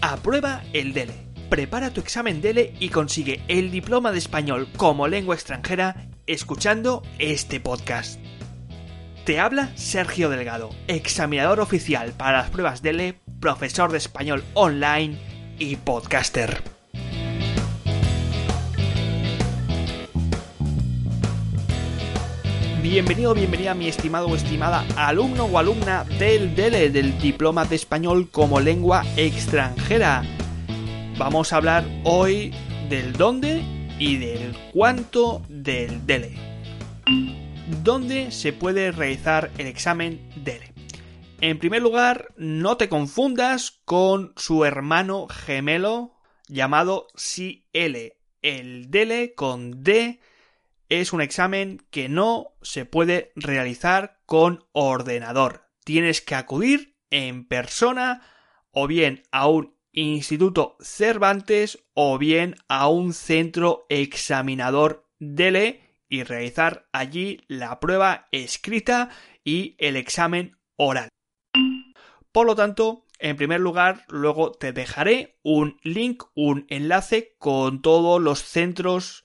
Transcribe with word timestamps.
Aprueba 0.00 0.62
el 0.72 0.92
DELE. 0.92 1.14
Prepara 1.48 1.90
tu 1.90 2.00
examen 2.00 2.40
DELE 2.42 2.74
y 2.80 2.88
consigue 2.90 3.40
el 3.48 3.70
diploma 3.70 4.12
de 4.12 4.18
español 4.18 4.68
como 4.76 5.08
lengua 5.08 5.34
extranjera 5.34 6.08
escuchando 6.26 7.02
este 7.18 7.60
podcast. 7.60 8.20
Te 9.24 9.40
habla 9.40 9.72
Sergio 9.76 10.28
Delgado, 10.28 10.70
examinador 10.86 11.60
oficial 11.60 12.12
para 12.12 12.38
las 12.38 12.50
pruebas 12.50 12.82
DELE, 12.82 13.20
profesor 13.40 13.90
de 13.90 13.98
español 13.98 14.44
online 14.54 15.18
y 15.58 15.76
podcaster. 15.76 16.75
Bienvenido, 22.88 23.34
bienvenida 23.34 23.74
mi 23.74 23.88
estimado 23.88 24.28
o 24.28 24.36
estimada 24.36 24.86
alumno 24.96 25.46
o 25.46 25.58
alumna 25.58 26.04
del 26.20 26.54
DELE, 26.54 26.88
del 26.88 27.18
Diploma 27.18 27.64
de 27.64 27.74
Español 27.74 28.30
como 28.30 28.60
Lengua 28.60 29.02
Extranjera. 29.16 30.22
Vamos 31.18 31.52
a 31.52 31.56
hablar 31.56 31.84
hoy 32.04 32.54
del 32.88 33.12
dónde 33.12 33.60
y 33.98 34.18
del 34.18 34.56
cuánto 34.72 35.42
del 35.48 36.06
DELE. 36.06 36.36
¿Dónde 37.82 38.30
se 38.30 38.52
puede 38.52 38.92
realizar 38.92 39.50
el 39.58 39.66
examen 39.66 40.30
DELE? 40.36 40.72
En 41.40 41.58
primer 41.58 41.82
lugar, 41.82 42.28
no 42.36 42.76
te 42.76 42.88
confundas 42.88 43.80
con 43.84 44.32
su 44.36 44.64
hermano 44.64 45.26
gemelo 45.26 46.20
llamado 46.46 47.08
CL. 47.16 48.12
El 48.42 48.92
DELE 48.92 49.34
con 49.34 49.82
D 49.82 50.20
es 50.88 51.12
un 51.12 51.20
examen 51.20 51.84
que 51.90 52.08
no 52.08 52.54
se 52.62 52.84
puede 52.84 53.32
realizar 53.34 54.20
con 54.26 54.64
ordenador. 54.72 55.68
Tienes 55.84 56.20
que 56.20 56.34
acudir 56.34 56.96
en 57.10 57.46
persona 57.46 58.22
o 58.70 58.86
bien 58.86 59.22
a 59.32 59.48
un 59.48 59.76
instituto 59.92 60.76
Cervantes 60.80 61.84
o 61.94 62.18
bien 62.18 62.56
a 62.68 62.88
un 62.88 63.14
centro 63.14 63.86
examinador 63.88 65.08
DELE 65.18 65.80
y 66.08 66.22
realizar 66.22 66.88
allí 66.92 67.40
la 67.48 67.80
prueba 67.80 68.28
escrita 68.30 69.10
y 69.44 69.74
el 69.78 69.96
examen 69.96 70.58
oral. 70.76 71.08
Por 72.32 72.46
lo 72.46 72.54
tanto, 72.54 73.06
en 73.18 73.36
primer 73.36 73.60
lugar, 73.60 74.04
luego 74.08 74.52
te 74.52 74.72
dejaré 74.72 75.38
un 75.42 75.78
link, 75.82 76.24
un 76.34 76.66
enlace 76.68 77.34
con 77.38 77.80
todos 77.80 78.20
los 78.20 78.40
centros 78.40 79.24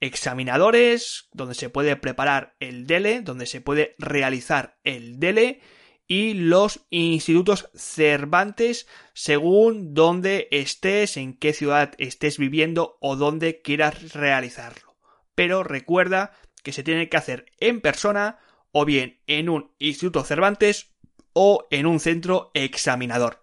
examinadores, 0.00 1.28
donde 1.32 1.54
se 1.54 1.70
puede 1.70 1.96
preparar 1.96 2.56
el 2.58 2.86
DELE, 2.86 3.20
donde 3.22 3.46
se 3.46 3.60
puede 3.60 3.94
realizar 3.98 4.78
el 4.84 5.20
DELE 5.20 5.60
y 6.06 6.34
los 6.34 6.86
institutos 6.90 7.70
Cervantes 7.74 8.88
según 9.14 9.94
dónde 9.94 10.48
estés, 10.50 11.16
en 11.16 11.38
qué 11.38 11.52
ciudad 11.52 11.92
estés 11.98 12.36
viviendo 12.38 12.98
o 13.00 13.14
dónde 13.14 13.62
quieras 13.62 14.12
realizarlo. 14.12 14.96
Pero 15.36 15.62
recuerda 15.62 16.32
que 16.64 16.72
se 16.72 16.82
tiene 16.82 17.08
que 17.08 17.16
hacer 17.16 17.46
en 17.58 17.80
persona 17.80 18.38
o 18.72 18.84
bien 18.84 19.20
en 19.26 19.48
un 19.48 19.72
instituto 19.78 20.24
Cervantes 20.24 20.96
o 21.32 21.68
en 21.70 21.86
un 21.86 22.00
centro 22.00 22.50
examinador. 22.54 23.39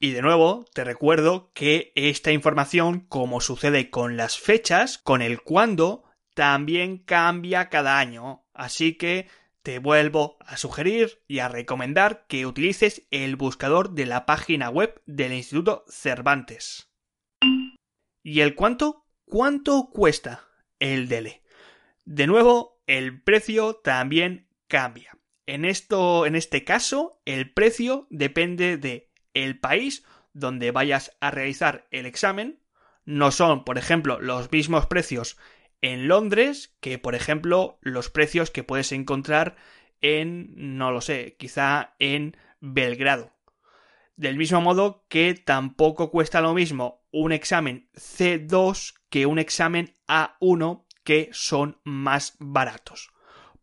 Y 0.00 0.12
de 0.12 0.22
nuevo, 0.22 0.64
te 0.74 0.84
recuerdo 0.84 1.50
que 1.54 1.92
esta 1.96 2.30
información, 2.30 3.00
como 3.00 3.40
sucede 3.40 3.90
con 3.90 4.16
las 4.16 4.38
fechas, 4.38 4.98
con 4.98 5.22
el 5.22 5.42
cuándo, 5.42 6.04
también 6.34 6.98
cambia 6.98 7.68
cada 7.68 7.98
año. 7.98 8.46
Así 8.54 8.94
que 8.94 9.28
te 9.62 9.80
vuelvo 9.80 10.36
a 10.40 10.56
sugerir 10.56 11.24
y 11.26 11.40
a 11.40 11.48
recomendar 11.48 12.26
que 12.28 12.46
utilices 12.46 13.08
el 13.10 13.34
buscador 13.34 13.90
de 13.90 14.06
la 14.06 14.24
página 14.24 14.70
web 14.70 15.02
del 15.04 15.32
Instituto 15.32 15.84
Cervantes. 15.88 16.92
¿Y 18.22 18.40
el 18.40 18.54
cuánto? 18.54 19.04
¿Cuánto 19.24 19.90
cuesta 19.90 20.48
el 20.78 21.08
DELE? 21.08 21.42
De 22.04 22.28
nuevo, 22.28 22.80
el 22.86 23.20
precio 23.20 23.74
también 23.74 24.48
cambia. 24.68 25.18
En 25.46 25.64
esto, 25.64 26.24
en 26.24 26.36
este 26.36 26.62
caso, 26.62 27.20
el 27.24 27.52
precio 27.52 28.06
depende 28.10 28.76
de 28.76 29.07
el 29.44 29.58
país 29.58 30.04
donde 30.32 30.70
vayas 30.70 31.16
a 31.20 31.30
realizar 31.30 31.86
el 31.90 32.06
examen. 32.06 32.60
No 33.04 33.30
son, 33.30 33.64
por 33.64 33.78
ejemplo, 33.78 34.20
los 34.20 34.50
mismos 34.52 34.86
precios 34.86 35.38
en 35.80 36.08
Londres 36.08 36.76
que, 36.80 36.98
por 36.98 37.14
ejemplo, 37.14 37.78
los 37.80 38.10
precios 38.10 38.50
que 38.50 38.64
puedes 38.64 38.92
encontrar 38.92 39.56
en, 40.00 40.76
no 40.76 40.90
lo 40.90 41.00
sé, 41.00 41.36
quizá 41.38 41.94
en 41.98 42.36
Belgrado. 42.60 43.32
Del 44.16 44.36
mismo 44.36 44.60
modo 44.60 45.06
que 45.08 45.34
tampoco 45.34 46.10
cuesta 46.10 46.40
lo 46.40 46.52
mismo 46.52 47.06
un 47.12 47.32
examen 47.32 47.88
C2 47.94 48.94
que 49.08 49.26
un 49.26 49.38
examen 49.38 49.94
A1 50.08 50.84
que 51.04 51.30
son 51.32 51.80
más 51.84 52.36
baratos. 52.38 53.10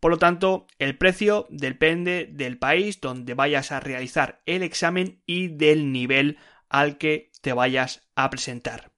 Por 0.05 0.11
lo 0.11 0.19
tanto, 0.19 0.67
el 0.77 0.99
precio 0.99 1.47
depende 1.49 2.29
del 2.31 2.59
país 2.59 3.01
donde 3.01 3.33
vayas 3.33 3.71
a 3.71 3.79
realizar 3.79 4.39
el 4.45 4.61
examen 4.61 5.23
y 5.25 5.47
del 5.47 5.91
nivel 5.91 6.37
al 6.69 6.99
que 6.99 7.31
te 7.41 7.53
vayas 7.53 8.07
a 8.13 8.29
presentar. 8.29 8.91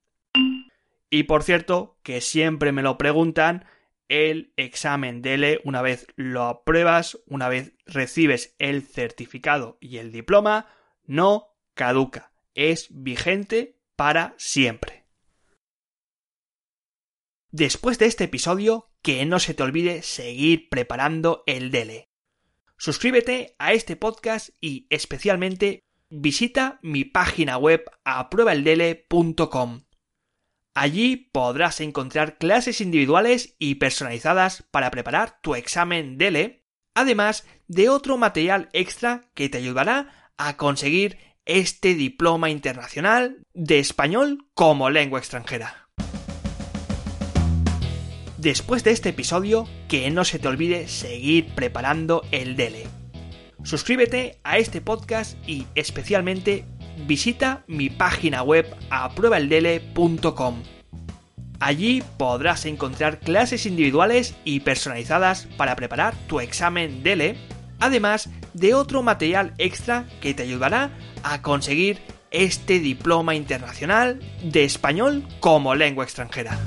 Y 1.10 1.24
por 1.24 1.44
cierto, 1.44 1.98
que 2.04 2.20
siempre 2.20 2.74
me 2.74 2.82
lo 2.82 2.98
preguntan, 2.98 3.64
el 4.10 4.52
examen 4.58 5.22
DELE, 5.22 5.62
una 5.64 5.82
vez 5.82 6.08
lo 6.18 6.44
apruebas, 6.44 7.18
una 7.26 7.48
vez 7.48 7.72
recibes 7.86 8.54
el 8.60 8.82
certificado 8.82 9.78
y 9.80 10.00
el 10.00 10.12
diploma, 10.12 10.68
no 11.06 11.56
caduca, 11.74 12.34
es 12.54 12.88
vigente 12.90 13.78
para 13.96 14.34
siempre. 14.36 14.97
Después 17.52 17.98
de 17.98 18.08
este 18.08 18.26
episodio, 18.26 18.92
que 19.02 19.26
no 19.26 19.40
se 19.40 19.54
te 19.54 19.64
olvide 19.64 20.04
seguir 20.04 20.68
preparando 20.70 21.44
el 21.46 21.72
DELE. 21.72 22.10
Suscríbete 22.78 23.56
a 23.58 23.72
este 23.72 23.96
podcast 23.96 24.50
y 24.60 24.86
especialmente 24.90 25.86
visita 26.10 26.78
mi 26.82 27.06
página 27.06 27.58
web 27.58 27.86
apruebaeldele.com. 28.04 29.86
Allí 30.74 31.16
podrás 31.16 31.80
encontrar 31.80 32.38
clases 32.38 32.82
individuales 32.82 33.56
y 33.60 33.76
personalizadas 33.76 34.64
para 34.70 34.92
preparar 34.92 35.40
tu 35.42 35.56
examen 35.56 36.18
DELE, 36.18 36.66
además 36.94 37.48
de 37.68 37.88
otro 37.88 38.18
material 38.18 38.70
extra 38.74 39.32
que 39.34 39.48
te 39.48 39.58
ayudará 39.58 40.32
a 40.38 40.58
conseguir 40.58 41.18
este 41.46 41.96
diploma 41.96 42.50
internacional 42.50 43.42
de 43.54 43.80
español 43.80 44.50
como 44.54 44.90
lengua 44.90 45.20
extranjera. 45.20 45.87
Después 48.38 48.84
de 48.84 48.92
este 48.92 49.10
episodio, 49.10 49.68
que 49.88 50.12
no 50.12 50.24
se 50.24 50.38
te 50.38 50.48
olvide 50.48 50.88
seguir 50.88 51.48
preparando 51.56 52.24
el 52.32 52.56
DELE. 52.56 52.86
Suscríbete 53.64 54.38
a 54.44 54.60
este 54.60 54.80
podcast 54.80 55.36
y 55.48 55.66
especialmente 55.74 56.64
visita 57.08 57.64
mi 57.68 57.90
página 57.90 58.44
web 58.44 58.68
apruebaeldele.com. 58.92 60.62
Allí 61.60 62.04
podrás 62.18 62.68
encontrar 62.68 63.20
clases 63.20 63.66
individuales 63.66 64.36
y 64.44 64.60
personalizadas 64.60 65.48
para 65.58 65.76
preparar 65.76 66.16
tu 66.28 66.40
examen 66.40 67.02
DELE, 67.02 67.38
además 67.80 68.30
de 68.54 68.76
otro 68.76 69.02
material 69.02 69.56
extra 69.58 70.06
que 70.22 70.36
te 70.36 70.44
ayudará 70.44 70.92
a 71.24 71.42
conseguir 71.42 71.98
este 72.30 72.78
diploma 72.80 73.34
internacional 73.34 74.20
de 74.44 74.64
español 74.64 75.24
como 75.40 75.74
lengua 75.74 76.04
extranjera. 76.04 76.60